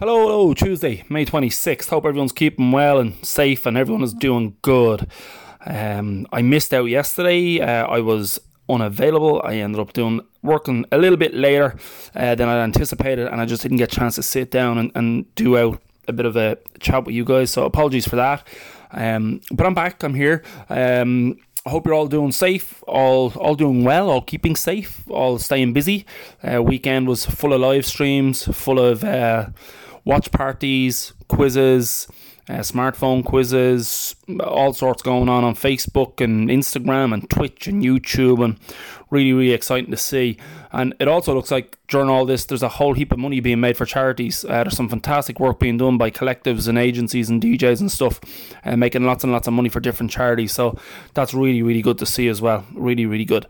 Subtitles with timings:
[0.00, 1.88] Hello, hello, Tuesday, May 26th.
[1.88, 5.08] Hope everyone's keeping well and safe and everyone is doing good.
[5.66, 7.60] Um, I missed out yesterday.
[7.60, 8.38] Uh, I was
[8.68, 9.42] unavailable.
[9.42, 11.76] I ended up doing working a little bit later
[12.14, 14.92] uh, than I anticipated, and I just didn't get a chance to sit down and,
[14.94, 17.50] and do out a bit of a chat with you guys.
[17.50, 18.46] So apologies for that.
[18.92, 20.04] Um, but I'm back.
[20.04, 20.44] I'm here.
[20.68, 25.40] Um, I hope you're all doing safe, all all doing well, all keeping safe, all
[25.40, 26.06] staying busy.
[26.40, 29.48] Uh, weekend was full of live streams, full of uh,
[30.08, 32.08] watch parties, quizzes,
[32.48, 38.42] uh, smartphone quizzes, all sorts going on on Facebook and Instagram and Twitch and YouTube,
[38.42, 38.58] and
[39.10, 40.38] really, really exciting to see.
[40.72, 43.60] And it also looks like during all this, there's a whole heap of money being
[43.60, 44.44] made for charities.
[44.44, 48.20] Uh, there's some fantastic work being done by collectives and agencies and DJs and stuff,
[48.64, 50.52] uh, making lots and lots of money for different charities.
[50.52, 50.78] So
[51.14, 52.64] that's really, really good to see as well.
[52.74, 53.46] Really, really good.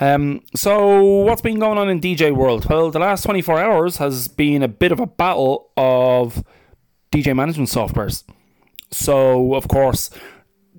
[0.00, 2.68] Um, so what's been going on in DJ world?
[2.68, 6.42] Well, the last 24 hours has been a bit of a battle of
[7.12, 8.24] DJ management softwares.
[8.92, 10.10] So, of course,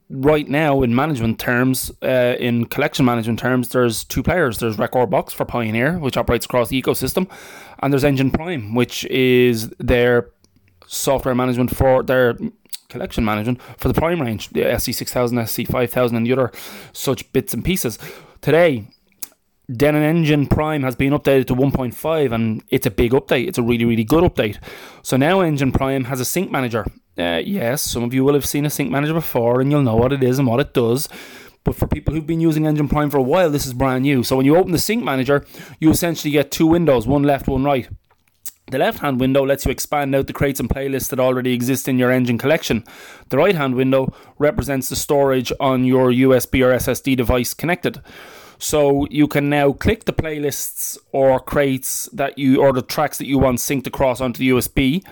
[0.10, 4.58] right now in management terms, uh, in collection management terms, there's two players.
[4.58, 7.30] There's Rekordbox for Pioneer, which operates across the ecosystem,
[7.80, 10.30] and there's Engine Prime, which is their
[10.88, 12.38] software management for their
[12.90, 16.52] collection management for the Prime range, the SC6000, SC5000, and the other
[16.92, 17.98] such bits and pieces.
[18.42, 18.88] Today,
[19.72, 23.48] Denon Engine Prime has been updated to 1.5 and it's a big update.
[23.48, 24.58] It's a really, really good update.
[25.02, 26.86] So now Engine Prime has a sync manager
[27.22, 29.96] uh, yes, some of you will have seen a sync manager before and you'll know
[29.96, 31.08] what it is and what it does.
[31.64, 34.24] But for people who've been using Engine Prime for a while, this is brand new.
[34.24, 35.46] So when you open the sync manager,
[35.80, 37.88] you essentially get two windows, one left, one right.
[38.72, 41.88] The left hand window lets you expand out the crates and playlists that already exist
[41.88, 42.84] in your engine collection.
[43.30, 48.02] The right hand window represents the storage on your USB or SSD device connected.
[48.58, 53.28] So you can now click the playlists or crates that you or the tracks that
[53.28, 55.04] you want synced across onto the USB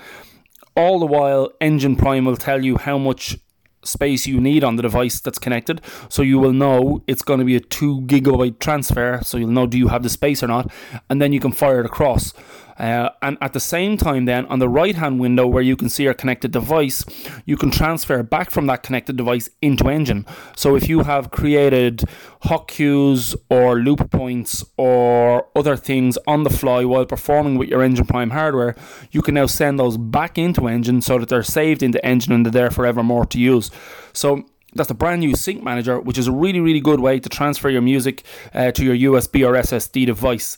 [0.80, 3.38] all the while, Engine Prime will tell you how much
[3.84, 5.82] space you need on the device that's connected.
[6.08, 9.20] So you will know it's going to be a 2 gigabyte transfer.
[9.24, 10.72] So you'll know do you have the space or not.
[11.10, 12.34] And then you can fire it across.
[12.80, 15.90] Uh, and at the same time, then on the right hand window where you can
[15.90, 17.04] see your connected device,
[17.46, 20.26] you can transfer back from that connected device into Engine.
[20.56, 22.04] So if you have created
[22.44, 27.84] hot cues or loop points or other things on the fly while performing with your
[27.84, 28.76] Engine Prime hardware,
[29.12, 32.46] you can now send those back into Engine so that they're saved into Engine and
[32.46, 33.72] they're there forevermore to use.
[34.14, 37.30] So that's a brand new sync manager, which is a really, really good way to
[37.30, 40.58] transfer your music uh, to your USB or SSD device.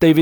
[0.00, 0.18] They've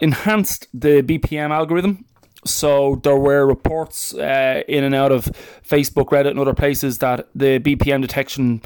[0.00, 2.04] enhanced the BPM algorithm.
[2.44, 5.26] So there were reports uh, in and out of
[5.66, 8.62] Facebook, Reddit, and other places that the BPM detection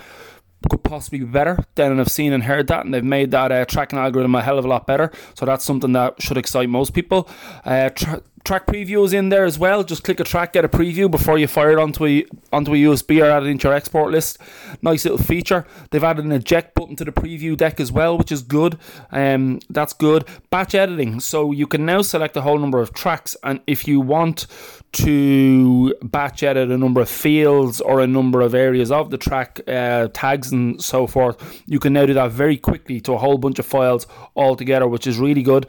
[0.70, 1.58] could possibly be better.
[1.74, 4.58] Then I've seen and heard that, and they've made that uh, tracking algorithm a hell
[4.58, 5.10] of a lot better.
[5.34, 7.28] So that's something that should excite most people.
[7.64, 9.82] Uh, tra- track previews in there as well.
[9.82, 12.76] Just click a track, get a preview before you fire it onto a onto a
[12.76, 14.38] USB or add it into your export list.
[14.82, 15.66] Nice little feature.
[15.90, 18.78] They've added an eject button to the preview deck as well, which is good.
[19.10, 20.24] Um, that's good.
[20.50, 24.00] Batch editing, so you can now select a whole number of tracks, and if you
[24.00, 24.46] want
[24.92, 29.60] to batch edit a number of fields or a number of areas of the track
[29.66, 33.36] uh, tags and so forth, you can now do that very quickly to a whole
[33.36, 35.66] bunch of files all together, which is really good.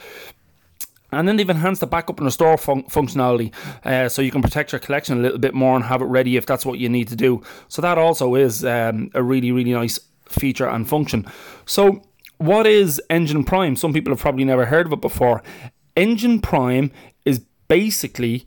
[1.16, 3.54] And then they've enhanced the backup and restore fun- functionality
[3.84, 6.38] uh, so you can protect your collection a little bit more and have it ready
[6.38, 7.42] if that's what you need to do.
[7.68, 10.00] So that also is um, a really, really nice
[10.30, 11.26] feature and function.
[11.66, 12.04] So,
[12.38, 13.76] what is Engine Prime?
[13.76, 15.42] Some people have probably never heard of it before.
[15.96, 16.92] Engine Prime
[17.24, 18.46] is basically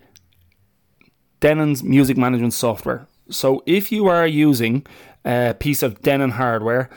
[1.41, 3.07] Denon's music management software.
[3.31, 4.87] So, if you are using
[5.25, 6.91] a piece of Denon hardware,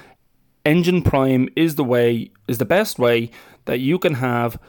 [0.65, 3.31] Engine Prime is the way, is the best way
[3.65, 4.59] that you can have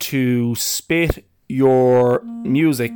[0.00, 2.92] to spit your music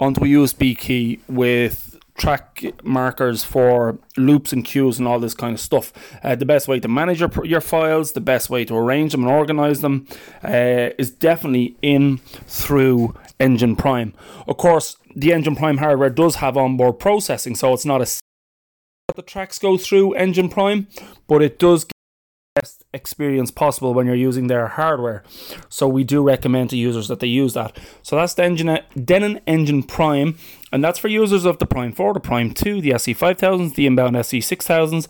[0.00, 5.54] onto a USB key with track markers for loops and cues and all this kind
[5.54, 5.92] of stuff.
[6.22, 9.22] Uh, the best way to manage your, your files, the best way to arrange them
[9.22, 10.06] and organize them
[10.42, 14.14] uh, is definitely in through Engine Prime.
[14.46, 18.06] Of course, the Engine Prime hardware does have onboard processing, so it's not a
[19.14, 20.88] the tracks go through Engine Prime,
[21.28, 21.86] but it does
[22.54, 25.24] best experience possible when you're using their hardware.
[25.68, 27.76] So we do recommend to users that they use that.
[28.02, 30.38] So that's the engine, Denon Engine Prime,
[30.70, 33.86] and that's for users of the Prime 4, the Prime 2, the SC 5000s, the
[33.86, 35.08] inbound SC 6000s.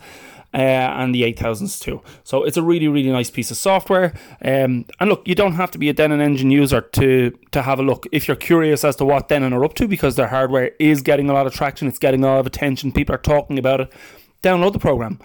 [0.53, 2.01] Uh, and the 8000s too.
[2.23, 4.13] So it's a really, really nice piece of software.
[4.41, 7.77] Um, and look, you don't have to be a Denon engine user to to have
[7.77, 10.71] a look if you're curious as to what Denon are up to because their hardware
[10.79, 11.89] is getting a lot of traction.
[11.89, 12.93] It's getting a lot of attention.
[12.93, 13.91] People are talking about it.
[14.43, 15.19] Download the program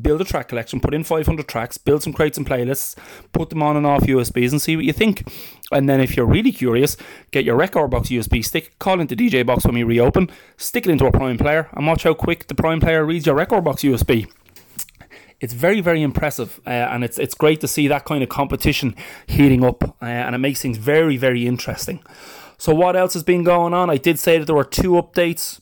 [0.00, 2.96] build a track collection, put in 500 tracks, build some crates and playlists,
[3.32, 5.28] put them on and off USBs and see what you think.
[5.72, 6.96] And then if you're really curious,
[7.30, 11.06] get your Rekordbox USB stick, call into DJ Box when we reopen, stick it into
[11.06, 14.30] a Prime player, and watch how quick the Prime player reads your Rekordbox USB
[15.40, 18.94] it's very very impressive uh, and it's it's great to see that kind of competition
[19.26, 22.02] heating up uh, and it makes things very very interesting.
[22.56, 23.90] So what else has been going on?
[23.90, 25.60] I did say that there were two updates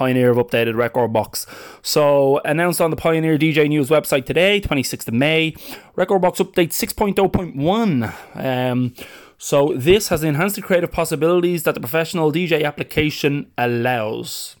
[0.00, 1.44] Pioneer have updated Rekordbox.
[1.82, 5.52] So, announced on the Pioneer DJ News website today, 26th of May,
[5.94, 8.14] Rekordbox update 6.0.1.
[8.34, 8.94] Um,
[9.36, 14.56] so, this has enhanced the creative possibilities that the professional DJ application allows.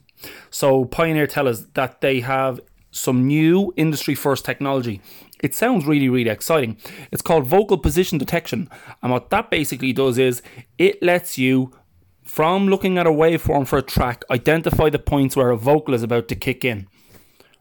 [0.50, 2.60] So, Pioneer tell us that they have
[2.90, 5.00] some new industry first technology.
[5.42, 6.76] It sounds really, really exciting.
[7.10, 8.68] It's called vocal position detection.
[9.02, 10.42] And what that basically does is
[10.76, 11.72] it lets you
[12.30, 16.04] from looking at a waveform for a track, identify the points where a vocal is
[16.04, 16.86] about to kick in.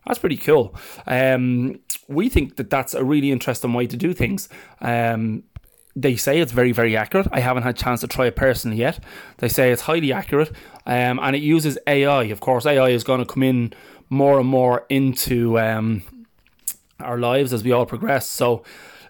[0.05, 0.75] That's pretty cool.
[1.07, 4.47] Um, we think that that's a really interesting way to do things.
[4.79, 5.43] Um,
[5.95, 7.27] they say it's very, very accurate.
[7.31, 9.03] I haven't had a chance to try it personally yet.
[9.39, 10.51] They say it's highly accurate,
[10.85, 12.25] um, and it uses AI.
[12.25, 13.73] Of course, AI is going to come in
[14.07, 16.03] more and more into um,
[16.99, 18.29] our lives as we all progress.
[18.29, 18.63] So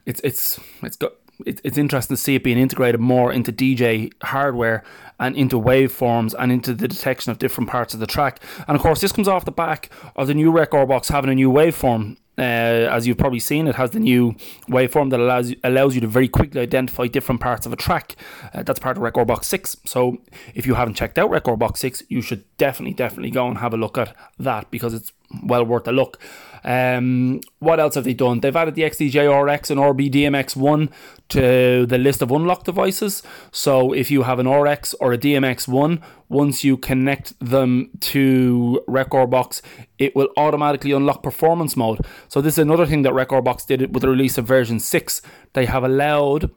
[0.05, 1.15] it's it's it's got
[1.45, 4.83] it, it's interesting to see it being integrated more into DJ hardware
[5.19, 8.41] and into waveforms and into the detection of different parts of the track.
[8.67, 11.51] And of course, this comes off the back of the new Rekordbox having a new
[11.51, 12.17] waveform.
[12.37, 14.31] Uh, as you've probably seen, it has the new
[14.69, 18.15] waveform that allows you, allows you to very quickly identify different parts of a track.
[18.53, 19.75] Uh, that's part of Rekordbox 6.
[19.85, 20.19] So
[20.55, 23.77] if you haven't checked out Rekordbox 6, you should definitely, definitely go and have a
[23.77, 25.11] look at that because it's
[25.43, 26.17] well worth a look.
[26.63, 28.39] Um, what else have they done?
[28.39, 30.91] They've added the XDJ RX and RB-DMX1
[31.29, 33.23] to the list of unlocked devices.
[33.51, 39.61] So if you have an RX or a DMX1, once you connect them to Rekordbox,
[39.97, 42.05] it will automatically unlock performance mode.
[42.27, 45.21] So this is another thing that Rekordbox did with the release of version 6.
[45.53, 46.51] They have allowed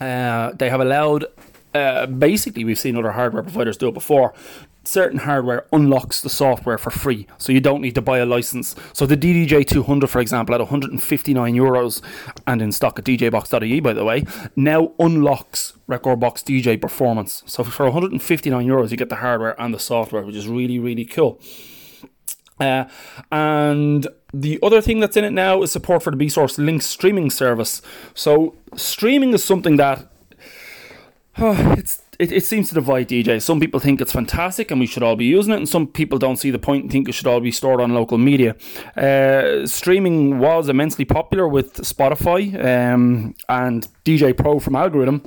[0.00, 1.24] uh, they have allowed
[1.74, 4.34] uh, basically we've seen other hardware providers do it before
[4.86, 8.74] certain hardware unlocks the software for free, so you don't need to buy a license.
[8.92, 12.02] So the DDJ 200, for example, at 159 euros
[12.46, 14.24] and in stock at DJBox.ie, by the way,
[14.54, 17.42] now unlocks Rekordbox DJ Performance.
[17.46, 21.04] So for 159 euros, you get the hardware and the software, which is really really
[21.04, 21.40] cool.
[22.58, 22.84] Uh,
[23.30, 27.30] and the other thing that's in it now is support for the BeatSource Link streaming
[27.30, 27.82] service.
[28.14, 30.06] So streaming is something that
[31.38, 33.42] oh, it's it, it seems to divide DJs.
[33.42, 36.18] Some people think it's fantastic and we should all be using it, and some people
[36.18, 38.56] don't see the point and think it should all be stored on local media.
[38.96, 45.24] Uh, streaming was immensely popular with Spotify um, and DJ Pro from Algoriddim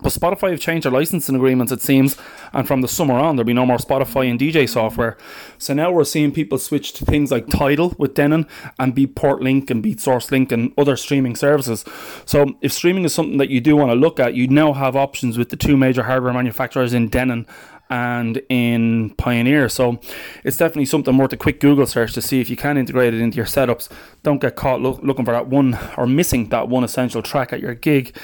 [0.00, 2.16] but Spotify have changed their licensing agreements, it seems,
[2.52, 5.16] and from the summer on, there'll be no more Spotify and DJ software.
[5.58, 8.46] So now we're seeing people switch to things like Tidal with Denon
[8.78, 11.84] and Beatport Link and BeatSource Link and other streaming services.
[12.24, 14.96] So if streaming is something that you do want to look at, you now have
[14.96, 17.46] options with the two major hardware manufacturers in Denon
[17.92, 19.68] and in Pioneer.
[19.68, 20.00] So
[20.44, 23.20] it's definitely something worth a quick Google search to see if you can integrate it
[23.20, 23.90] into your setups.
[24.22, 27.60] Don't get caught lo- looking for that one or missing that one essential track at
[27.60, 28.16] your gig.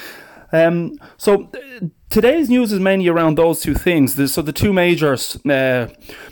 [0.51, 1.49] Um, so
[2.09, 4.15] today's news is mainly around those two things.
[4.33, 5.87] So the two major uh,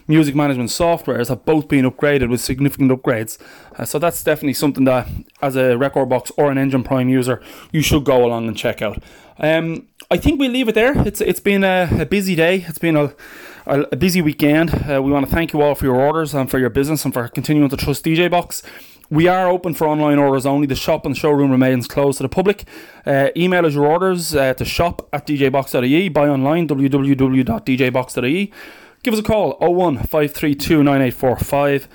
[0.07, 3.37] music management softwares have both been upgraded with significant upgrades.
[3.77, 5.07] Uh, so that's definitely something that,
[5.41, 7.41] as a Rekordbox or an Engine Prime user,
[7.71, 9.03] you should go along and check out.
[9.39, 10.97] Um, I think we'll leave it there.
[11.05, 12.65] It's it's been a, a busy day.
[12.67, 13.13] It's been a
[13.67, 14.73] a, busy weekend.
[14.89, 17.13] Uh, we want to thank you all for your orders and for your business and
[17.13, 18.63] for continuing to trust DJ Box.
[19.09, 20.67] We are open for online orders only.
[20.67, 22.65] The shop and showroom remains closed to the public.
[23.05, 26.09] Uh, email us your orders uh, to shop at djbox.ie.
[26.09, 28.53] Buy online, www.djbox.ie.
[29.03, 31.87] Give us a call, 01 532 9845.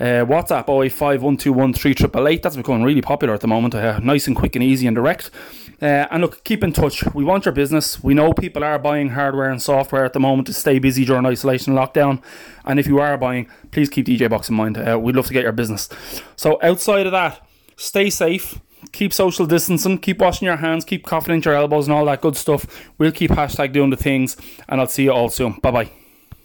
[0.00, 3.74] Uh, WhatsApp 085 That's becoming really popular at the moment.
[3.74, 5.30] Uh, nice and quick and easy and direct.
[5.82, 7.04] Uh, and look, keep in touch.
[7.14, 8.02] We want your business.
[8.02, 11.26] We know people are buying hardware and software at the moment to stay busy during
[11.26, 12.22] isolation lockdown.
[12.64, 14.78] And if you are buying, please keep DJ Box in mind.
[14.78, 15.88] Uh, we'd love to get your business.
[16.36, 18.60] So outside of that, stay safe.
[18.92, 22.20] Keep social distancing, keep washing your hands, keep coughing into your elbows and all that
[22.20, 22.66] good stuff.
[22.98, 24.36] We'll keep hashtag doing the things,
[24.68, 25.54] and I'll see you all soon.
[25.62, 26.03] Bye bye.